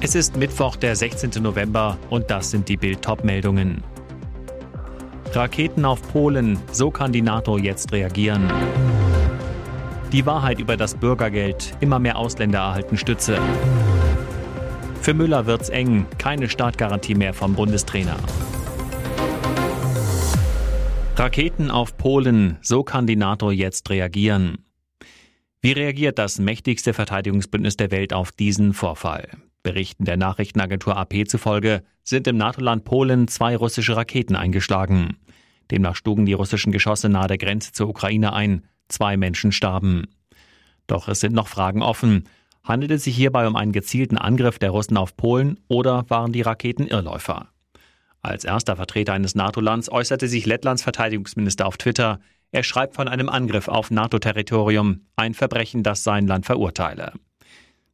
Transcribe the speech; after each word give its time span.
Es 0.00 0.14
ist 0.14 0.36
Mittwoch, 0.36 0.76
der 0.76 0.94
16. 0.94 1.42
November 1.42 1.98
und 2.08 2.30
das 2.30 2.52
sind 2.52 2.68
die 2.68 2.76
Bild-Top-Meldungen. 2.76 3.82
Raketen 5.32 5.84
auf 5.84 6.00
Polen, 6.12 6.56
so 6.70 6.92
kann 6.92 7.10
die 7.10 7.20
NATO 7.20 7.58
jetzt 7.58 7.90
reagieren. 7.90 8.48
Die 10.12 10.24
Wahrheit 10.24 10.60
über 10.60 10.76
das 10.76 10.94
Bürgergeld, 10.94 11.76
immer 11.80 11.98
mehr 11.98 12.16
Ausländer 12.16 12.60
erhalten 12.60 12.96
Stütze. 12.96 13.40
Für 15.00 15.14
Müller 15.14 15.46
wird's 15.46 15.68
eng, 15.68 16.06
keine 16.16 16.48
Startgarantie 16.48 17.16
mehr 17.16 17.34
vom 17.34 17.54
Bundestrainer. 17.54 18.16
Raketen 21.16 21.72
auf 21.72 21.96
Polen, 21.96 22.58
so 22.62 22.84
kann 22.84 23.08
die 23.08 23.16
NATO 23.16 23.50
jetzt 23.50 23.90
reagieren. 23.90 24.64
Wie 25.60 25.72
reagiert 25.72 26.20
das 26.20 26.38
mächtigste 26.38 26.94
Verteidigungsbündnis 26.94 27.76
der 27.76 27.90
Welt 27.90 28.12
auf 28.12 28.30
diesen 28.30 28.74
Vorfall? 28.74 29.28
Berichten 29.62 30.04
der 30.04 30.16
Nachrichtenagentur 30.16 30.96
AP 30.96 31.28
zufolge 31.28 31.82
sind 32.04 32.26
im 32.26 32.36
NATO-Land 32.36 32.84
Polen 32.84 33.28
zwei 33.28 33.56
russische 33.56 33.96
Raketen 33.96 34.36
eingeschlagen. 34.36 35.16
Demnach 35.70 35.96
schlugen 35.96 36.26
die 36.26 36.32
russischen 36.32 36.72
Geschosse 36.72 37.08
nahe 37.08 37.28
der 37.28 37.38
Grenze 37.38 37.72
zur 37.72 37.88
Ukraine 37.88 38.32
ein. 38.32 38.64
Zwei 38.88 39.16
Menschen 39.16 39.52
starben. 39.52 40.06
Doch 40.86 41.08
es 41.08 41.20
sind 41.20 41.34
noch 41.34 41.48
Fragen 41.48 41.82
offen. 41.82 42.24
Handelt 42.64 42.90
es 42.90 43.04
sich 43.04 43.16
hierbei 43.16 43.46
um 43.46 43.56
einen 43.56 43.72
gezielten 43.72 44.16
Angriff 44.16 44.58
der 44.58 44.70
Russen 44.70 44.96
auf 44.96 45.16
Polen 45.16 45.60
oder 45.68 46.04
waren 46.08 46.32
die 46.32 46.42
Raketen 46.42 46.86
Irrläufer? 46.86 47.48
Als 48.22 48.44
erster 48.44 48.76
Vertreter 48.76 49.12
eines 49.12 49.34
NATO-Lands 49.34 49.90
äußerte 49.90 50.28
sich 50.28 50.46
Lettlands 50.46 50.82
Verteidigungsminister 50.82 51.66
auf 51.66 51.76
Twitter. 51.76 52.20
Er 52.50 52.62
schreibt 52.62 52.94
von 52.94 53.08
einem 53.08 53.28
Angriff 53.28 53.68
auf 53.68 53.90
NATO-Territorium, 53.90 55.06
ein 55.16 55.34
Verbrechen, 55.34 55.82
das 55.82 56.04
sein 56.04 56.26
Land 56.26 56.46
verurteile. 56.46 57.12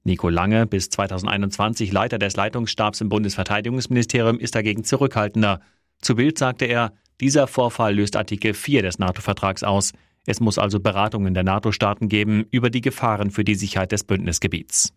Nico 0.06 0.28
Lange, 0.28 0.66
bis 0.66 0.90
2021 0.90 1.90
Leiter 1.90 2.18
des 2.18 2.36
Leitungsstabs 2.36 3.00
im 3.00 3.08
Bundesverteidigungsministerium, 3.08 4.38
ist 4.38 4.54
dagegen 4.54 4.84
zurückhaltender. 4.84 5.60
Zu 6.02 6.16
Bild 6.16 6.36
sagte 6.36 6.66
er, 6.66 6.92
dieser 7.22 7.46
Vorfall 7.46 7.94
löst 7.94 8.14
Artikel 8.14 8.52
4 8.52 8.82
des 8.82 8.98
NATO-Vertrags 8.98 9.62
aus. 9.62 9.92
Es 10.26 10.40
muss 10.40 10.58
also 10.58 10.78
Beratungen 10.78 11.32
der 11.32 11.42
NATO-Staaten 11.42 12.10
geben 12.10 12.44
über 12.50 12.68
die 12.68 12.82
Gefahren 12.82 13.30
für 13.30 13.44
die 13.44 13.54
Sicherheit 13.54 13.92
des 13.92 14.04
Bündnisgebiets. 14.04 14.92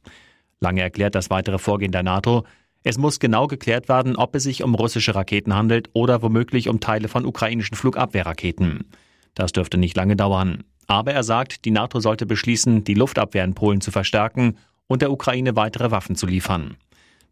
Lange 0.59 0.81
erklärt 0.81 1.15
das 1.15 1.29
weitere 1.29 1.57
Vorgehen 1.57 1.93
der 1.93 2.03
NATO. 2.03 2.43
Es 2.83 2.97
muss 2.97 3.19
genau 3.19 3.47
geklärt 3.47 3.87
werden, 3.87 4.17
ob 4.17 4.35
es 4.35 4.43
sich 4.43 4.61
um 4.61 4.75
russische 4.75 5.15
Raketen 5.15 5.55
handelt 5.55 5.89
oder 5.93 6.21
womöglich 6.21 6.67
um 6.67 6.81
Teile 6.81 7.07
von 7.07 7.25
ukrainischen 7.25 7.77
Flugabwehrraketen. 7.77 8.89
Das 9.35 9.53
dürfte 9.53 9.77
nicht 9.77 9.95
lange 9.95 10.17
dauern. 10.17 10.65
Aber 10.85 11.13
er 11.13 11.23
sagt, 11.23 11.63
die 11.63 11.71
NATO 11.71 12.01
sollte 12.01 12.25
beschließen, 12.25 12.83
die 12.83 12.93
Luftabwehr 12.93 13.45
in 13.45 13.53
Polen 13.53 13.79
zu 13.79 13.91
verstärken 13.91 14.57
und 14.87 15.01
der 15.01 15.11
Ukraine 15.11 15.55
weitere 15.55 15.91
Waffen 15.91 16.15
zu 16.15 16.25
liefern. 16.25 16.77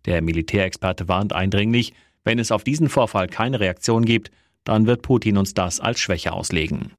Der 0.06 0.22
Militärexperte 0.22 1.08
warnt 1.08 1.34
eindringlich, 1.34 1.94
wenn 2.24 2.40
es 2.40 2.52
auf 2.52 2.64
diesen 2.64 2.90
Vorfall 2.90 3.28
keine 3.28 3.60
Reaktion 3.60 4.06
gibt, 4.06 4.32
dann 4.64 4.88
wird 4.88 5.02
Putin 5.02 5.38
uns 5.38 5.54
das 5.54 5.80
als 5.80 6.00
Schwäche 6.00 6.34
auslegen. 6.34 6.94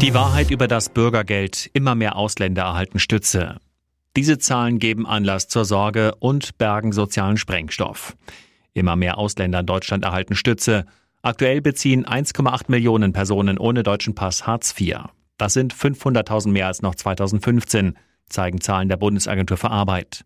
Die 0.00 0.14
Wahrheit 0.14 0.50
über 0.50 0.66
das 0.66 0.88
Bürgergeld, 0.88 1.70
immer 1.74 1.94
mehr 1.94 2.16
Ausländer 2.16 2.62
erhalten 2.62 2.98
Stütze. 2.98 3.58
Diese 4.16 4.38
Zahlen 4.38 4.78
geben 4.78 5.06
Anlass 5.06 5.46
zur 5.46 5.64
Sorge 5.64 6.14
und 6.16 6.58
bergen 6.58 6.92
sozialen 6.92 7.36
Sprengstoff. 7.36 8.16
Immer 8.72 8.96
mehr 8.96 9.18
Ausländer 9.18 9.60
in 9.60 9.66
Deutschland 9.66 10.04
erhalten 10.04 10.34
Stütze. 10.34 10.86
Aktuell 11.22 11.60
beziehen 11.60 12.06
1,8 12.06 12.64
Millionen 12.68 13.12
Personen 13.12 13.58
ohne 13.58 13.82
deutschen 13.82 14.14
Pass 14.14 14.46
Hartz 14.46 14.74
IV. 14.78 14.96
Das 15.36 15.52
sind 15.52 15.74
500.000 15.74 16.48
mehr 16.48 16.66
als 16.66 16.82
noch 16.82 16.94
2015, 16.94 17.96
zeigen 18.30 18.60
Zahlen 18.60 18.88
der 18.88 18.96
Bundesagentur 18.96 19.56
für 19.56 19.70
Arbeit. 19.70 20.24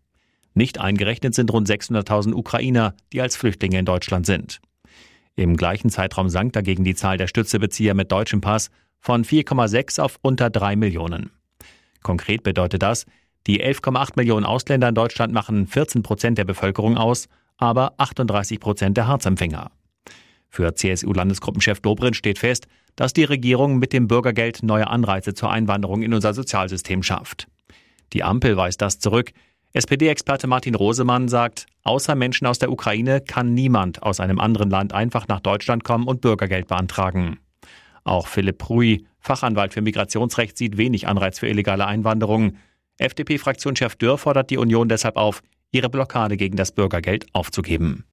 Nicht 0.53 0.79
eingerechnet 0.79 1.35
sind 1.35 1.51
rund 1.51 1.69
600.000 1.69 2.33
Ukrainer, 2.33 2.95
die 3.11 3.21
als 3.21 3.35
Flüchtlinge 3.35 3.77
in 3.77 3.85
Deutschland 3.85 4.25
sind. 4.25 4.61
Im 5.35 5.57
gleichen 5.57 5.89
Zeitraum 5.89 6.29
sank 6.29 6.53
dagegen 6.53 6.85
die 6.85 6.95
Zahl 6.95 7.17
der 7.17 7.27
Stützebezieher 7.27 7.93
mit 7.93 8.11
deutschem 8.11 8.39
Pass 8.39 8.69
von 9.01 9.25
4,6 9.25 9.99
auf 9.99 10.17
unter 10.21 10.49
3 10.49 10.77
Millionen. 10.77 11.31
Konkret 12.01 12.43
bedeutet 12.43 12.81
das, 12.81 13.05
die 13.47 13.61
11,8 13.61 14.13
Millionen 14.15 14.45
Ausländer 14.45 14.89
in 14.89 14.95
Deutschland 14.95 15.33
machen 15.33 15.67
14 15.67 16.03
Prozent 16.03 16.37
der 16.37 16.45
Bevölkerung 16.45 16.97
aus, 16.97 17.27
aber 17.57 17.93
38 17.97 18.59
Prozent 18.59 18.97
der 18.97 19.07
Harzempfänger. 19.07 19.71
Für 20.49 20.73
CSU-Landesgruppenchef 20.73 21.81
Dobrindt 21.81 22.15
steht 22.15 22.39
fest, 22.39 22.67
dass 22.95 23.11
die 23.11 23.25
Regierung 23.25 23.77
mit 23.77 23.91
dem 23.91 24.07
Bürgergeld 24.07 24.63
neue 24.63 24.87
Anreize 24.87 25.33
zur 25.33 25.51
Einwanderung 25.51 26.01
in 26.01 26.13
unser 26.13 26.33
Sozialsystem 26.33 27.03
schafft. 27.03 27.47
Die 28.13 28.23
Ampel 28.23 28.57
weist 28.57 28.81
das 28.81 28.99
zurück. 28.99 29.31
SPD-Experte 29.73 30.47
Martin 30.47 30.75
Rosemann 30.75 31.27
sagt, 31.27 31.65
außer 31.83 32.15
Menschen 32.15 32.47
aus 32.47 32.59
der 32.59 32.71
Ukraine 32.71 33.19
kann 33.19 33.53
niemand 33.53 34.03
aus 34.03 34.19
einem 34.19 34.39
anderen 34.39 34.69
Land 34.69 34.93
einfach 34.93 35.27
nach 35.27 35.41
Deutschland 35.41 35.83
kommen 35.83 36.07
und 36.07 36.21
Bürgergeld 36.21 36.67
beantragen. 36.67 37.39
Auch 38.05 38.27
Philipp 38.27 38.59
Pruy, 38.59 39.05
Fachanwalt 39.19 39.73
für 39.73 39.81
Migrationsrecht, 39.81 40.57
sieht 40.57 40.77
wenig 40.77 41.07
Anreiz 41.07 41.39
für 41.39 41.47
illegale 41.47 41.87
Einwanderung. 41.87 42.55
FDP-Fraktionschef 42.99 43.95
Dürr 43.95 44.17
fordert 44.17 44.49
die 44.49 44.57
Union 44.57 44.87
deshalb 44.87 45.17
auf, 45.17 45.41
ihre 45.71 45.89
Blockade 45.89 46.37
gegen 46.37 46.55
das 46.55 46.71
Bürgergeld 46.71 47.25
aufzugeben. 47.33 48.05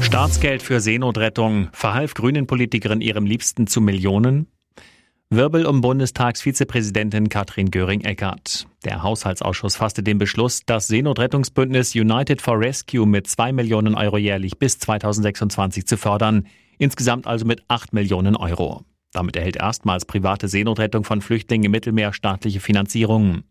Staatsgeld 0.00 0.62
für 0.62 0.80
Seenotrettung 0.80 1.68
verhalf 1.72 2.14
Grünen-Politikerin 2.14 3.00
ihrem 3.00 3.26
Liebsten 3.26 3.66
zu 3.66 3.80
Millionen. 3.80 4.46
Wirbel 5.30 5.66
um 5.66 5.82
Bundestagsvizepräsidentin 5.82 7.28
Katrin 7.28 7.70
Göring-Eckardt. 7.70 8.66
Der 8.86 9.02
Haushaltsausschuss 9.02 9.76
fasste 9.76 10.02
den 10.02 10.16
Beschluss, 10.16 10.62
das 10.64 10.88
Seenotrettungsbündnis 10.88 11.94
United 11.94 12.40
for 12.40 12.58
Rescue 12.58 13.06
mit 13.06 13.26
2 13.26 13.52
Millionen 13.52 13.94
Euro 13.94 14.16
jährlich 14.16 14.58
bis 14.58 14.78
2026 14.78 15.86
zu 15.86 15.98
fördern, 15.98 16.46
insgesamt 16.78 17.26
also 17.26 17.44
mit 17.44 17.62
8 17.68 17.92
Millionen 17.92 18.36
Euro. 18.36 18.86
Damit 19.12 19.36
erhält 19.36 19.56
erstmals 19.56 20.06
private 20.06 20.48
Seenotrettung 20.48 21.04
von 21.04 21.20
Flüchtlingen 21.20 21.66
im 21.66 21.72
Mittelmeer 21.72 22.14
staatliche 22.14 22.60
Finanzierung. 22.60 23.42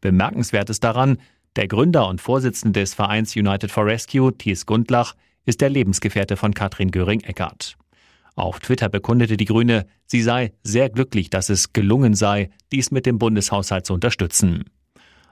Bemerkenswert 0.00 0.68
ist 0.68 0.82
daran, 0.82 1.18
der 1.54 1.68
Gründer 1.68 2.08
und 2.08 2.20
Vorsitzende 2.20 2.80
des 2.80 2.92
Vereins 2.92 3.36
United 3.36 3.70
for 3.70 3.86
Rescue, 3.86 4.36
Thies 4.36 4.66
Gundlach, 4.66 5.14
ist 5.46 5.60
der 5.60 5.70
Lebensgefährte 5.70 6.36
von 6.36 6.54
Katrin 6.54 6.90
Göring-Eckardt. 6.90 7.76
Auf 8.36 8.60
Twitter 8.60 8.88
bekundete 8.88 9.36
die 9.36 9.44
Grüne, 9.44 9.86
sie 10.06 10.22
sei 10.22 10.52
sehr 10.62 10.90
glücklich, 10.90 11.30
dass 11.30 11.48
es 11.48 11.72
gelungen 11.72 12.14
sei, 12.14 12.50
dies 12.72 12.90
mit 12.90 13.06
dem 13.06 13.18
Bundeshaushalt 13.18 13.86
zu 13.86 13.94
unterstützen. 13.94 14.64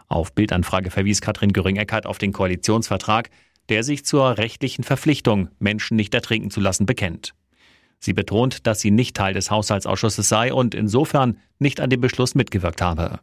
Auf 0.09 0.33
Bildanfrage 0.35 0.91
verwies 0.91 1.21
Katrin 1.21 1.53
Göring-Eckardt 1.53 2.07
auf 2.07 2.19
den 2.19 2.33
Koalitionsvertrag, 2.33 3.31
der 3.69 3.83
sich 3.83 4.05
zur 4.05 4.39
rechtlichen 4.39 4.85
Verpflichtung, 4.85 5.49
Menschen 5.59 5.97
nicht 5.97 6.15
ertrinken 6.15 6.51
zu 6.51 6.61
lassen, 6.61 6.87
bekennt. 6.87 7.35
Sie 7.99 8.13
betont, 8.13 8.67
dass 8.67 8.81
sie 8.81 8.91
nicht 8.91 9.17
Teil 9.17 9.33
des 9.33 9.51
Haushaltsausschusses 9.51 10.29
sei 10.29 10.53
und 10.53 10.75
insofern 10.75 11.39
nicht 11.59 11.81
an 11.81 11.89
dem 11.89 12.01
Beschluss 12.01 12.35
mitgewirkt 12.35 12.83
habe. 12.83 13.21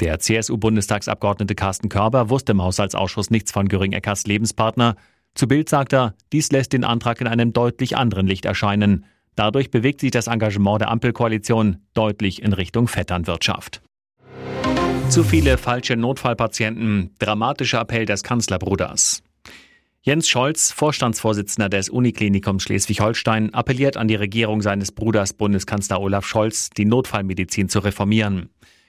Der 0.00 0.18
CSU-Bundestagsabgeordnete 0.18 1.54
Carsten 1.54 1.88
Körber 1.88 2.28
wusste 2.28 2.52
im 2.52 2.62
Haushaltsausschuss 2.62 3.30
nichts 3.30 3.52
von 3.52 3.68
Göring-Eckarts 3.68 4.26
Lebenspartner. 4.26 4.96
Zu 5.34 5.48
Bild 5.48 5.68
sagt 5.68 5.92
er, 5.92 6.14
dies 6.32 6.50
lässt 6.50 6.72
den 6.72 6.84
Antrag 6.84 7.20
in 7.20 7.26
einem 7.26 7.52
deutlich 7.52 7.96
anderen 7.96 8.26
Licht 8.26 8.44
erscheinen. 8.44 9.04
Dadurch 9.36 9.70
bewegt 9.70 10.00
sich 10.00 10.10
das 10.10 10.26
Engagement 10.26 10.80
der 10.80 10.90
Ampelkoalition 10.90 11.78
deutlich 11.94 12.42
in 12.42 12.52
Richtung 12.52 12.88
Vetternwirtschaft. 12.88 13.82
Zu 15.08 15.24
viele 15.24 15.58
falsche 15.58 15.96
Notfallpatienten, 15.96 17.14
dramatischer 17.18 17.80
Appell 17.80 18.06
des 18.06 18.22
Kanzlerbruders. 18.22 19.22
Jens 20.02 20.28
Scholz, 20.28 20.72
Vorstandsvorsitzender 20.72 21.68
des 21.68 21.90
Uniklinikums 21.90 22.62
Schleswig-Holstein, 22.62 23.52
appelliert 23.52 23.98
an 23.98 24.08
die 24.08 24.14
Regierung 24.14 24.62
seines 24.62 24.92
Bruders 24.92 25.34
Bundeskanzler 25.34 26.00
Olaf 26.00 26.26
Scholz, 26.26 26.70
die 26.70 26.86
Notfallmedizin 26.86 27.68
zu 27.68 27.80
reformieren. 27.80 28.48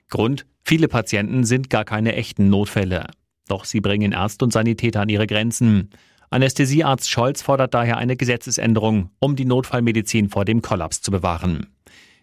Grund, 0.09 0.45
viele 0.63 0.87
Patienten 0.87 1.43
sind 1.43 1.69
gar 1.69 1.83
keine 1.83 2.15
echten 2.15 2.49
Notfälle. 2.49 3.07
Doch 3.49 3.65
sie 3.65 3.81
bringen 3.81 4.13
Ärzte 4.13 4.45
und 4.45 4.53
Sanitäter 4.53 5.01
an 5.01 5.09
ihre 5.09 5.27
Grenzen. 5.27 5.89
Anästhesiearzt 6.31 7.09
Scholz 7.09 7.41
fordert 7.41 7.73
daher 7.73 7.97
eine 7.97 8.15
Gesetzesänderung, 8.15 9.11
um 9.19 9.35
die 9.35 9.43
Notfallmedizin 9.43 10.29
vor 10.29 10.45
dem 10.45 10.61
Kollaps 10.61 11.01
zu 11.01 11.11
bewahren. 11.11 11.67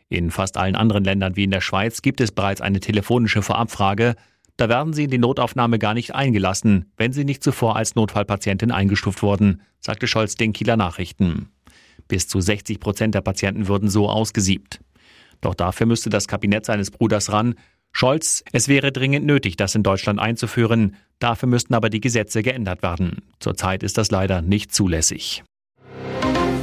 In 0.08 0.30
fast 0.30 0.56
allen 0.56 0.76
anderen 0.76 1.04
Ländern 1.04 1.36
wie 1.36 1.44
in 1.44 1.50
der 1.50 1.60
Schweiz 1.60 2.00
gibt 2.00 2.22
es 2.22 2.32
bereits 2.32 2.62
eine 2.62 2.80
telefonische 2.80 3.42
Vorabfrage. 3.42 4.14
Da 4.56 4.70
werden 4.70 4.94
sie 4.94 5.04
in 5.04 5.10
die 5.10 5.18
Notaufnahme 5.18 5.78
gar 5.78 5.92
nicht 5.92 6.14
eingelassen, 6.14 6.90
wenn 6.96 7.12
sie 7.12 7.24
nicht 7.24 7.44
zuvor 7.44 7.76
als 7.76 7.96
Notfallpatientin 7.96 8.70
eingestuft 8.70 9.22
wurden, 9.22 9.60
sagte 9.78 10.06
Scholz 10.06 10.36
den 10.36 10.54
Kieler 10.54 10.78
Nachrichten. 10.78 11.50
Bis 12.08 12.28
zu 12.28 12.40
60 12.40 12.80
Prozent 12.80 13.14
der 13.14 13.20
Patienten 13.20 13.68
würden 13.68 13.90
so 13.90 14.08
ausgesiebt. 14.08 14.80
Doch 15.42 15.54
dafür 15.54 15.86
müsste 15.86 16.08
das 16.08 16.26
Kabinett 16.26 16.64
seines 16.64 16.90
Bruders 16.90 17.30
ran. 17.30 17.56
Scholz, 17.92 18.44
es 18.52 18.68
wäre 18.68 18.92
dringend 18.92 19.26
nötig, 19.26 19.56
das 19.56 19.74
in 19.74 19.82
Deutschland 19.82 20.20
einzuführen. 20.20 20.96
Dafür 21.18 21.48
müssten 21.48 21.74
aber 21.74 21.90
die 21.90 22.00
Gesetze 22.00 22.42
geändert 22.42 22.82
werden. 22.82 23.22
Zurzeit 23.40 23.82
ist 23.82 23.98
das 23.98 24.10
leider 24.10 24.42
nicht 24.42 24.72
zulässig. 24.72 25.42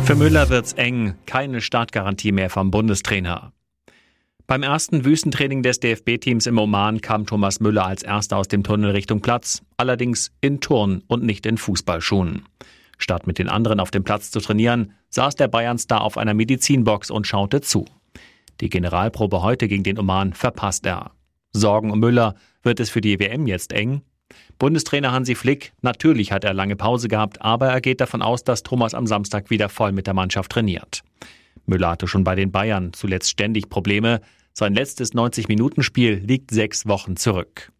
Für 0.05 0.15
Müller 0.15 0.49
wird's 0.49 0.73
eng. 0.73 1.15
Keine 1.25 1.61
Startgarantie 1.61 2.31
mehr 2.31 2.49
vom 2.49 2.71
Bundestrainer. 2.71 3.51
Beim 4.47 4.61
ersten 4.61 5.03
Wüstentraining 5.03 5.63
des 5.63 5.79
DFB-Teams 5.79 6.45
im 6.45 6.59
Oman 6.59 7.01
kam 7.01 7.25
Thomas 7.25 7.59
Müller 7.59 7.87
als 7.87 8.03
erster 8.03 8.37
aus 8.37 8.47
dem 8.47 8.61
Tunnel 8.61 8.91
Richtung 8.91 9.21
Platz, 9.21 9.63
allerdings 9.75 10.31
in 10.39 10.61
Turn 10.61 11.01
und 11.07 11.23
nicht 11.23 11.47
in 11.47 11.57
Fußballschuhen. 11.57 12.45
Statt 12.99 13.25
mit 13.25 13.39
den 13.39 13.49
anderen 13.49 13.79
auf 13.79 13.89
dem 13.89 14.03
Platz 14.03 14.29
zu 14.29 14.39
trainieren, 14.39 14.93
saß 15.09 15.35
der 15.35 15.47
Bayern-Star 15.47 16.01
auf 16.01 16.19
einer 16.19 16.35
Medizinbox 16.35 17.09
und 17.09 17.25
schaute 17.25 17.61
zu. 17.61 17.85
Die 18.61 18.69
Generalprobe 18.69 19.41
heute 19.41 19.67
gegen 19.67 19.83
den 19.83 19.97
Oman 19.97 20.33
verpasst 20.33 20.85
er. 20.85 21.14
Sorgen 21.59 21.91
um 21.91 21.99
Müller, 21.99 22.35
wird 22.63 22.79
es 22.79 22.89
für 22.89 23.01
die 23.01 23.19
WM 23.19 23.47
jetzt 23.47 23.73
eng? 23.73 24.01
Bundestrainer 24.57 25.11
Hansi 25.11 25.35
Flick, 25.35 25.73
natürlich 25.81 26.31
hat 26.31 26.43
er 26.43 26.53
lange 26.53 26.75
Pause 26.75 27.07
gehabt, 27.07 27.41
aber 27.41 27.67
er 27.67 27.81
geht 27.81 28.01
davon 28.01 28.21
aus, 28.21 28.43
dass 28.43 28.63
Thomas 28.63 28.93
am 28.93 29.07
Samstag 29.07 29.49
wieder 29.49 29.69
voll 29.69 29.91
mit 29.91 30.07
der 30.07 30.13
Mannschaft 30.13 30.51
trainiert. 30.51 31.03
Müller 31.65 31.89
hatte 31.91 32.07
schon 32.07 32.23
bei 32.23 32.35
den 32.35 32.51
Bayern 32.51 32.93
zuletzt 32.93 33.29
ständig 33.29 33.69
Probleme. 33.69 34.21
Sein 34.53 34.73
letztes 34.73 35.13
90-Minuten-Spiel 35.13 36.23
liegt 36.25 36.51
sechs 36.51 36.87
Wochen 36.87 37.17
zurück. 37.17 37.71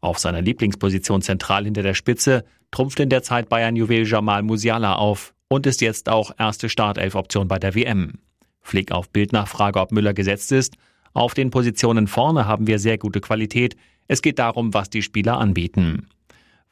Auf 0.00 0.18
seiner 0.18 0.42
Lieblingsposition 0.42 1.22
zentral 1.22 1.64
hinter 1.64 1.82
der 1.82 1.94
Spitze 1.94 2.44
trumpft 2.70 3.00
in 3.00 3.08
der 3.08 3.22
Zeit 3.22 3.48
Bayern-Juwel 3.48 4.06
Jamal 4.06 4.42
Musiala 4.42 4.94
auf 4.94 5.34
und 5.48 5.66
ist 5.66 5.80
jetzt 5.80 6.08
auch 6.08 6.32
erste 6.38 6.68
Startelf-Option 6.68 7.48
bei 7.48 7.58
der 7.58 7.74
WM. 7.74 8.14
Flick 8.62 8.92
auf 8.92 9.10
Bildnachfrage, 9.10 9.80
ob 9.80 9.92
Müller 9.92 10.14
gesetzt 10.14 10.52
ist. 10.52 10.76
Auf 11.12 11.34
den 11.34 11.50
Positionen 11.50 12.06
vorne 12.06 12.46
haben 12.46 12.66
wir 12.66 12.78
sehr 12.78 12.98
gute 12.98 13.20
Qualität. 13.20 13.76
Es 14.06 14.22
geht 14.22 14.38
darum, 14.38 14.74
was 14.74 14.90
die 14.90 15.02
Spieler 15.02 15.38
anbieten. 15.38 16.06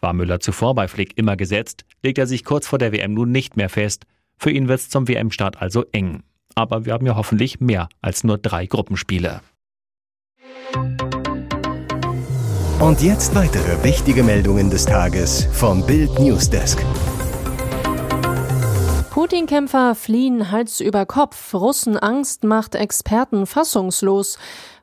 War 0.01 0.13
Müller 0.13 0.41
zuvor 0.41 0.75
bei 0.75 0.87
Flick 0.87 1.19
immer 1.19 1.37
gesetzt, 1.37 1.85
legt 2.03 2.19
er 2.19 2.27
sich 2.27 2.45
kurz 2.45 2.67
vor 2.67 2.79
der 2.79 2.93
WM 2.93 3.15
nun 3.15 3.33
nicht 3.33 3.57
mehr 3.57 3.69
fest. 3.69 4.05
Für 4.37 4.51
ihn 4.51 4.69
wird 4.69 4.81
es 4.81 4.91
zum 4.91 5.09
WM-Start 5.09 5.61
also 5.61 5.85
eng. 5.91 6.23
Aber 6.55 6.85
wir 6.85 6.93
haben 6.93 7.07
ja 7.07 7.17
hoffentlich 7.17 7.61
mehr 7.61 7.89
als 8.01 8.23
nur 8.23 8.39
drei 8.39 8.67
Gruppenspiele. 8.67 9.41
Und 12.81 13.03
jetzt 13.03 13.35
weitere 13.35 13.83
wichtige 13.83 14.23
Meldungen 14.23 14.71
des 14.71 14.87
Tages 14.87 15.49
vom 15.53 15.85
Bild 15.85 16.17
Newsdesk. 16.21 16.79
Putin-Kämpfer 19.19 19.97
fliehen 19.97 20.53
Hals 20.53 20.79
über 20.79 21.05
Kopf. 21.05 21.53
Russenangst 21.53 22.45
macht 22.45 22.77
Experten 22.77 23.47
fassungslos. 23.47 24.39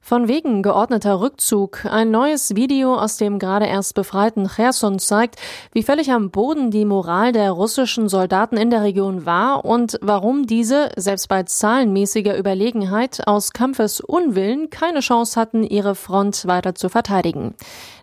Von 0.07 0.27
wegen 0.27 0.61
geordneter 0.61 1.19
Rückzug. 1.19 1.83
Ein 1.85 2.11
neues 2.11 2.53
Video 2.53 2.93
aus 2.93 3.17
dem 3.17 3.39
gerade 3.39 3.65
erst 3.65 3.95
befreiten 3.95 4.47
Cherson 4.47 4.99
zeigt, 4.99 5.39
wie 5.71 5.81
völlig 5.81 6.11
am 6.11 6.29
Boden 6.29 6.69
die 6.69 6.85
Moral 6.85 7.31
der 7.31 7.49
russischen 7.49 8.07
Soldaten 8.07 8.55
in 8.55 8.69
der 8.69 8.83
Region 8.83 9.25
war 9.25 9.65
und 9.65 9.97
warum 10.03 10.45
diese, 10.45 10.91
selbst 10.95 11.27
bei 11.27 11.41
zahlenmäßiger 11.41 12.37
Überlegenheit, 12.37 13.25
aus 13.25 13.51
Kampfesunwillen 13.51 14.69
keine 14.69 14.99
Chance 14.99 15.39
hatten, 15.39 15.63
ihre 15.63 15.95
Front 15.95 16.45
weiter 16.45 16.75
zu 16.75 16.89
verteidigen. 16.89 17.55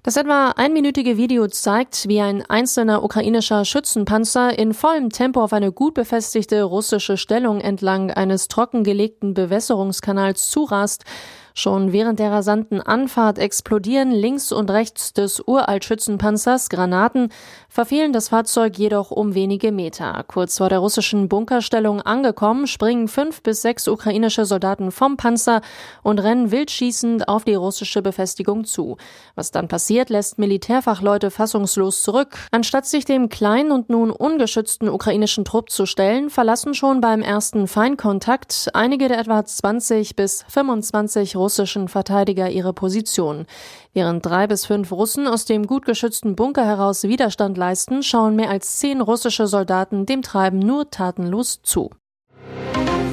Das 0.03 0.17
etwa 0.17 0.55
einminütige 0.57 1.17
Video 1.17 1.47
zeigt, 1.47 2.09
wie 2.09 2.21
ein 2.21 2.43
einzelner 2.51 3.05
ukrainischer 3.05 3.65
Schützenpanzer 3.65 4.59
in 4.59 4.75
vollem 4.75 5.11
Tempo 5.11 5.41
auf 5.41 5.53
eine 5.53 5.71
gut 5.71 5.95
befestigte 5.95 6.65
russische 6.65 7.17
Stellung 7.17 7.61
entlang 7.61 8.11
eines 8.11 8.49
trockengelegten 8.49 9.35
Bewässerungskanals 9.35 10.51
zurast. 10.51 11.05
Schon 11.55 11.93
während 11.93 12.19
der 12.19 12.33
rasanten 12.33 12.81
Anfahrt 12.81 13.39
explodieren 13.39 14.11
links 14.11 14.53
und 14.53 14.71
rechts 14.71 15.13
des 15.13 15.41
Uraltschützenpanzers 15.47 16.69
Granaten, 16.69 17.31
verfehlen 17.73 18.13
das 18.13 18.29
Fahrzeug 18.29 18.77
jedoch 18.77 19.11
um 19.11 19.35
wenige 19.35 19.73
Meter. 19.73 20.23
Kurz 20.29 20.59
vor 20.59 20.69
der 20.69 20.81
russischen 20.81 21.31
Bunkerstellung 21.31 22.03
angekommen, 22.03 22.67
springen 22.67 23.09
fünf 23.09 23.43
bis 23.43 23.63
sechs 23.63 23.89
ukrainische 23.89 24.45
Soldaten 24.45 24.91
vom 24.93 25.17
Panzer 25.17 25.63
und 26.03 26.19
rennen 26.19 26.51
wildschießend 26.51 27.29
auf 27.29 27.45
die 27.45 27.55
russische 27.55 28.03
Befestigung 28.03 28.67
zu. 28.67 28.99
Was 29.37 29.53
dann 29.53 29.69
passiert, 29.69 30.11
lässt 30.11 30.39
Militärfachleute 30.39 31.31
fassungslos 31.31 32.03
zurück. 32.03 32.37
Anstatt 32.51 32.85
sich 32.85 33.07
dem 33.07 33.31
kleinen 33.31 33.73
und 33.73 33.89
nun 33.89 34.11
ungeschützten 34.11 34.91
ukrainischen 34.91 35.47
Trupp 35.47 35.71
zu 35.71 35.87
stellen, 35.87 36.29
verlassen 36.29 36.75
schon 36.75 37.01
beim 37.01 37.23
ersten 37.23 37.67
Feinkontakt 37.69 38.69
einige 38.75 39.09
der 39.09 39.19
etwa 39.19 39.43
20 39.43 40.15
bis 40.15 40.45
25 40.47 41.37
russischen 41.37 41.89
Verteidiger 41.89 42.51
ihre 42.51 42.75
Position. 42.75 43.47
Während 43.95 44.25
drei 44.25 44.47
bis 44.47 44.65
fünf 44.65 44.91
Russen 44.91 45.27
aus 45.27 45.45
dem 45.45 45.67
gut 45.67 45.85
geschützten 45.85 46.35
Bunker 46.35 46.65
heraus 46.65 47.03
Widerstand 47.05 47.59
leisten, 47.63 48.03
schauen 48.03 48.35
mehr 48.35 48.51
als 48.51 48.79
zehn 48.79 49.01
russische 49.01 49.47
Soldaten 49.47 50.05
dem 50.05 50.23
Treiben 50.23 50.59
nur 50.59 50.91
tatenlos 50.91 51.63
zu. 51.63 51.91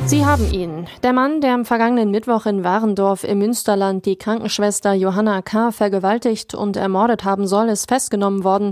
Sie 0.10 0.26
haben 0.26 0.52
ihn. 0.52 0.88
Der 1.04 1.14
Mann, 1.14 1.40
der 1.40 1.54
am 1.54 1.66
vergangenen 1.66 2.10
Mittwoch 2.10 2.48
in 2.48 2.64
Warendorf 2.64 3.24
im 3.24 3.38
Münsterland 3.38 4.08
die 4.08 4.16
Krankenschwester 4.16 4.94
Johanna 4.94 5.44
K. 5.44 5.72
vergewaltigt 5.72 6.56
und 6.56 6.78
ermordet 6.78 7.26
haben 7.26 7.46
soll, 7.46 7.70
ist 7.70 7.88
festgenommen 7.88 8.44
worden. 8.44 8.72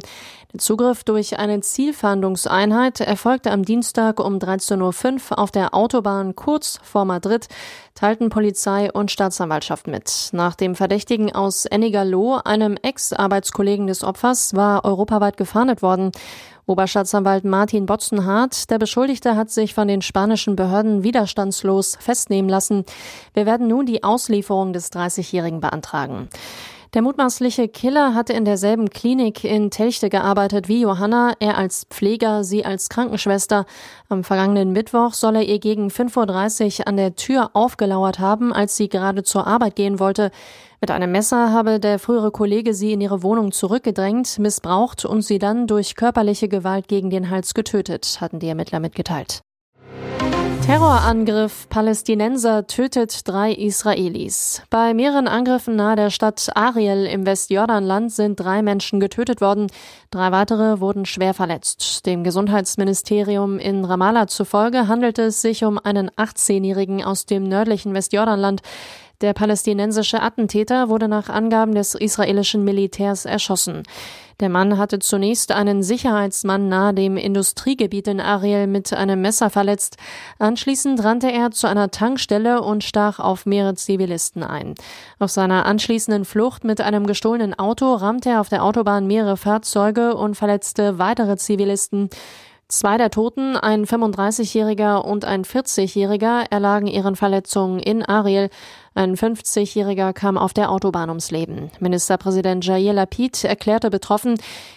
Der 0.52 0.60
Zugriff 0.60 1.04
durch 1.04 1.38
eine 1.38 1.60
Zielfahndungseinheit 1.60 3.02
erfolgte 3.02 3.52
am 3.52 3.64
Dienstag 3.64 4.20
um 4.20 4.40
13.05 4.40 5.30
Uhr 5.30 5.38
auf 5.38 5.52
der 5.52 5.76
Autobahn 5.76 6.36
kurz 6.36 6.80
vor 6.82 7.06
Madrid, 7.06 7.48
teilten 7.94 8.30
Polizei 8.30 8.92
und 8.92 9.12
Staatsanwaltschaft 9.12 9.86
mit. 9.86 10.30
Nach 10.32 10.56
dem 10.56 10.74
Verdächtigen 10.74 11.36
aus 11.36 11.68
Ennigerloh, 11.68 12.40
einem 12.46 12.78
Ex-Arbeitskollegen 12.82 13.86
des 13.86 14.04
Opfers, 14.04 14.56
war 14.56 14.86
europaweit 14.86 15.38
gefahndet 15.38 15.84
worden. 15.84 16.12
Oberstaatsanwalt 16.68 17.46
Martin 17.46 17.86
Botzenhardt, 17.86 18.70
der 18.70 18.78
Beschuldigte 18.78 19.38
hat 19.38 19.50
sich 19.50 19.74
von 19.74 19.88
den 19.88 20.02
spanischen 20.02 20.58
Behörden 20.58 21.02
widerstandslos 21.02 21.98
festnehmen 21.98 22.50
lassen. 22.50 22.84
Wir 23.34 23.46
werden 23.46 23.68
nun 23.68 23.86
die 23.86 24.04
Auslieferung 24.04 24.74
des 24.74 24.92
30-Jährigen 24.92 25.62
beantragen. 25.62 26.28
Der 26.94 27.02
mutmaßliche 27.02 27.70
Killer 27.70 28.14
hatte 28.14 28.34
in 28.34 28.44
derselben 28.44 28.90
Klinik 28.90 29.46
in 29.46 29.72
Telchte 29.72 30.10
gearbeitet 30.10 30.68
wie 30.68 30.82
Johanna, 30.82 31.34
er 31.40 31.58
als 31.58 31.86
Pfleger, 31.90 32.44
sie 32.44 32.66
als 32.66 32.90
Krankenschwester. 32.90 33.66
Am 34.10 34.26
vergangenen 34.26 34.74
Mittwoch 34.74 35.14
soll 35.14 35.38
er 35.38 35.44
ihr 35.44 35.60
gegen 35.60 35.88
5.30 35.88 36.80
Uhr 36.80 36.88
an 36.88 36.98
der 36.98 37.16
Tür 37.16 37.52
aufgelauert 37.54 38.20
haben, 38.20 38.52
als 38.52 38.76
sie 38.76 38.90
gerade 38.90 39.24
zur 39.24 39.48
Arbeit 39.48 39.78
gehen 39.78 40.00
wollte. 40.00 40.32
Mit 40.80 40.92
einem 40.92 41.12
Messer 41.12 41.52
habe 41.52 41.80
der 41.80 41.98
frühere 41.98 42.30
Kollege 42.30 42.76
sie 42.76 42.94
in 42.94 43.02
ihre 43.02 43.24
Wohnung 43.24 43.52
zurückgedrängt, 43.52 44.38
missbraucht 44.38 45.06
und 45.06 45.24
sie 45.24 45.40
dann 45.40 45.66
durch 45.66 45.96
körperliche 45.96 46.48
Gewalt 46.48 46.88
gegen 46.88 47.10
den 47.10 47.32
Hals 47.32 47.56
getötet, 47.56 48.20
hatten 48.22 48.40
die 48.40 48.48
Ermittler 48.48 48.80
mitgeteilt. 48.80 49.42
Terrorangriff. 50.68 51.70
Palästinenser 51.70 52.68
tötet 52.68 53.26
drei 53.26 53.54
Israelis. 53.54 54.62
Bei 54.70 54.94
mehreren 54.94 55.30
Angriffen 55.30 55.78
nahe 55.78 55.96
der 55.96 56.10
Stadt 56.10 56.50
Ariel 56.56 57.06
im 57.06 57.26
Westjordanland 57.26 58.12
sind 58.12 58.38
drei 58.38 58.62
Menschen 58.62 59.00
getötet 59.00 59.40
worden. 59.40 59.68
Drei 60.12 60.34
weitere 60.34 60.82
wurden 60.82 61.06
schwer 61.06 61.34
verletzt. 61.34 62.06
Dem 62.06 62.26
Gesundheitsministerium 62.26 63.60
in 63.60 63.86
Ramallah 63.86 64.28
zufolge 64.28 64.90
handelt 64.90 65.18
es 65.20 65.42
sich 65.42 65.64
um 65.64 65.80
einen 65.80 66.10
18-Jährigen 66.10 67.02
aus 67.02 67.26
dem 67.26 67.44
nördlichen 67.44 67.94
Westjordanland. 67.94 68.62
Der 69.22 69.34
palästinensische 69.34 70.22
Attentäter 70.22 70.90
wurde 70.90 71.08
nach 71.08 71.28
Angaben 71.28 71.74
des 71.74 71.96
israelischen 71.96 72.64
Militärs 72.64 73.26
erschossen. 73.26 73.82
Der 74.40 74.50
Mann 74.50 74.78
hatte 74.78 75.00
zunächst 75.00 75.52
einen 75.52 75.82
Sicherheitsmann 75.82 76.70
nahe 76.70 76.94
dem 76.94 77.18
Industriegebiet 77.18 78.08
in 78.08 78.20
Ariel 78.22 78.68
mit 78.68 78.94
einem 78.94 79.20
Messer 79.22 79.50
verletzt. 79.50 79.98
Anschließend 80.38 81.04
rannte 81.04 81.32
er 81.32 81.50
zu 81.50 81.66
einer 81.66 81.90
Tankstelle 81.90 82.62
und 82.62 82.84
stach 82.84 83.18
auf 83.18 83.48
mehrere 83.48 83.74
Zivilisten 83.74 84.44
ein. 84.44 84.76
Auf 85.18 85.32
seiner 85.32 85.66
anschließenden 85.66 86.24
Flucht 86.24 86.64
mit 86.64 86.80
einem 86.80 87.08
gestohlenen 87.08 87.58
Auto 87.58 87.96
rammte 87.96 88.30
er 88.30 88.42
auf 88.42 88.50
der 88.50 88.64
Autobahn 88.64 89.08
mehrere 89.08 89.38
Fahrzeuge 89.38 90.16
und 90.16 90.36
verletzte 90.36 91.00
weitere 91.00 91.38
Zivilisten. 91.38 92.12
Zwei 92.70 92.98
der 92.98 93.12
Toten, 93.12 93.56
ein 93.56 93.86
35-Jähriger 93.86 94.98
und 94.98 95.24
ein 95.24 95.46
40-Jähriger, 95.46 96.48
erlagen 96.50 96.88
ihren 96.88 97.16
Verletzungen 97.16 97.80
in 97.80 98.04
Ariel. 98.04 98.50
Ein 98.94 99.16
50-Jähriger 99.16 100.12
kam 100.12 100.38
auf 100.38 100.54
der 100.54 100.70
Autobahn 100.70 101.08
ums 101.08 101.32
Leben. 101.32 101.72
Ministerpräsident 101.80 102.66
Jair 102.66 102.92
Lapid 102.92 103.46
erklärte 103.46 103.90
betroffen, 103.90 104.36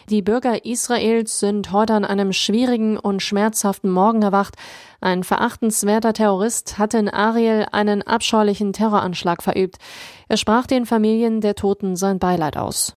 die 0.09 0.23
Bürger 0.23 0.65
Israels 0.65 1.41
sind 1.41 1.73
heute 1.73 1.95
an 1.95 2.05
einem 2.05 2.33
schwierigen 2.33 2.97
und 2.97 3.25
schmerzhaften 3.25 3.91
Morgen 3.91 4.23
erwacht. 4.23 4.55
Ein 5.01 5.25
verachtenswerter 5.25 6.13
Terrorist 6.13 6.79
hatte 6.79 6.99
in 6.99 7.09
Ariel 7.09 7.67
einen 7.73 8.03
abscheulichen 8.03 8.73
Terroranschlag 8.73 9.43
verübt. 9.43 9.79
Er 10.29 10.37
sprach 10.37 10.69
den 10.69 10.87
Familien 10.87 11.41
der 11.41 11.57
Toten 11.57 11.97
sein 11.97 12.21
Beileid 12.21 12.57
aus. 12.57 12.95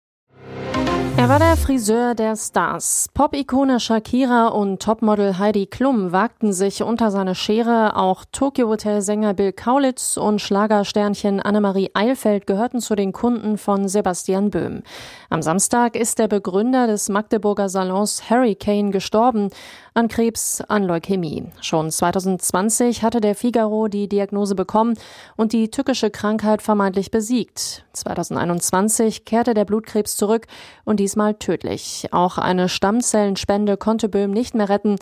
Er 1.18 1.30
war 1.30 1.40
der 1.40 1.56
Friseur 1.56 2.16
der 2.16 2.36
Stars. 2.36 3.10
Pop-Ikone 3.14 3.80
Shakira 3.80 4.48
und 4.48 4.82
Topmodel 4.82 5.38
Heidi 5.38 5.68
Klum 5.68 6.12
wagten 6.12 6.54
sich 6.54 6.82
unter 6.82 7.12
seine 7.12 7.36
Schere. 7.36 7.96
Auch 7.96 8.26
Tokyo 8.32 8.70
Hotel-Sänger 8.70 9.34
Bill 9.34 9.54
Kaulitz 9.54 10.18
und 10.18 10.42
Schlagersternchen 10.42 11.40
Annemarie 11.40 11.92
Eilfeld 11.94 12.48
gehörten 12.48 12.80
zu 12.80 12.96
den 12.96 13.12
Kunden 13.12 13.58
von 13.58 13.88
Sebastian 13.88 14.50
Böhm. 14.50 14.82
Am 15.30 15.42
Samstag 15.42 15.96
ist 15.96 16.18
der 16.18 16.28
Begründer 16.28 16.88
des 16.88 17.10
Magdeburger 17.10 17.70
Salons 17.70 18.30
Harry 18.30 18.56
Kane 18.56 18.92
gestorben 18.92 19.50
an 19.94 20.08
Krebs, 20.08 20.62
an 20.62 20.84
Leukämie. 20.84 21.44
Schon 21.60 21.92
2020 21.92 23.04
hatte 23.04 23.20
der 23.20 23.36
Figaro 23.36 23.90
die 23.90 24.08
Diagnose 24.08 24.56
bekommen 24.56 24.98
und 25.36 25.52
die 25.52 25.70
tückische 25.70 26.10
Krankheit 26.10 26.62
vermeintlich 26.62 27.12
besiegt. 27.12 27.84
2021 27.92 29.26
kehrte 29.26 29.54
der 29.54 29.66
Blutkrebs 29.66 30.16
zurück 30.16 30.48
und 30.86 31.01
diesmal 31.02 31.34
tödlich. 31.34 32.10
Auch 32.12 32.38
eine 32.38 32.70
Stammzellenspende 32.70 33.76
konnte 33.76 34.08
Böhm 34.08 34.30
nicht 34.30 34.54
mehr 34.54 34.70
retten. 34.70 34.98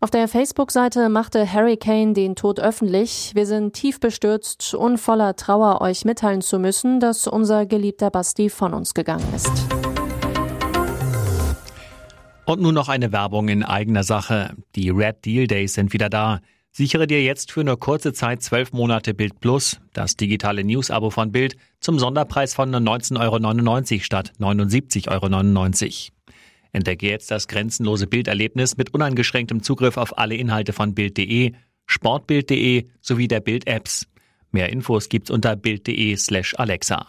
Auf 0.00 0.10
der 0.10 0.28
Facebook-Seite 0.28 1.08
machte 1.08 1.52
Harry 1.52 1.76
Kane 1.76 2.12
den 2.12 2.36
Tod 2.36 2.60
öffentlich. 2.60 3.32
Wir 3.34 3.46
sind 3.46 3.72
tief 3.72 3.98
bestürzt 3.98 4.74
und 4.74 4.98
voller 4.98 5.34
Trauer, 5.34 5.80
euch 5.80 6.04
mitteilen 6.04 6.40
zu 6.40 6.60
müssen, 6.60 7.00
dass 7.00 7.26
unser 7.26 7.66
geliebter 7.66 8.10
Basti 8.10 8.48
von 8.48 8.72
uns 8.74 8.94
gegangen 8.94 9.26
ist. 9.34 9.50
Und 12.44 12.62
nun 12.62 12.74
noch 12.74 12.88
eine 12.88 13.10
Werbung 13.10 13.48
in 13.48 13.64
eigener 13.64 14.04
Sache. 14.04 14.54
Die 14.76 14.90
Red 14.90 15.24
Deal 15.24 15.48
Days 15.48 15.74
sind 15.74 15.92
wieder 15.92 16.08
da. 16.08 16.38
Sichere 16.72 17.08
dir 17.08 17.22
jetzt 17.22 17.50
für 17.50 17.64
nur 17.64 17.80
kurze 17.80 18.12
Zeit 18.12 18.42
zwölf 18.42 18.72
Monate 18.72 19.12
Bild 19.12 19.40
Plus, 19.40 19.80
das 19.92 20.16
digitale 20.16 20.62
News-Abo 20.62 21.10
von 21.10 21.32
Bild, 21.32 21.56
zum 21.80 21.98
Sonderpreis 21.98 22.54
von 22.54 22.72
19,99 22.74 23.18
Euro 23.20 24.04
statt 24.04 24.32
79,99 24.38 25.08
Euro. 25.08 26.36
Entdecke 26.72 27.08
jetzt 27.08 27.32
das 27.32 27.48
grenzenlose 27.48 28.06
Bilderlebnis 28.06 28.76
mit 28.76 28.94
uneingeschränktem 28.94 29.64
Zugriff 29.64 29.96
auf 29.96 30.16
alle 30.18 30.36
Inhalte 30.36 30.72
von 30.72 30.94
Bild.de, 30.94 31.52
Sportbild.de 31.86 32.86
sowie 33.00 33.26
der 33.26 33.40
Bild-Apps. 33.40 34.06
Mehr 34.52 34.68
Infos 34.70 35.08
gibt's 35.08 35.30
unter 35.30 35.56
Bild.de 35.56 36.16
slash 36.16 36.54
Alexa. 36.56 37.08